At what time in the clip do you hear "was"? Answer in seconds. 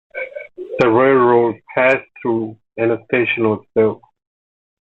3.47-3.63